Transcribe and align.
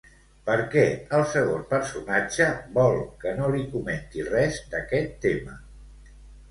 Per 0.45 0.53
què 0.75 0.85
el 1.17 1.25
segon 1.33 1.67
personatge 1.75 2.47
vol 2.79 2.99
que 3.25 3.37
no 3.43 3.53
li 3.57 3.63
comenti 3.77 4.27
res 4.33 4.61
d'aquest 4.75 5.19
tema? 5.29 5.59